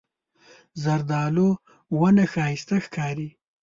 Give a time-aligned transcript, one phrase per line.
[0.83, 1.49] زردالو
[1.99, 3.29] ونه ښایسته ښکاري.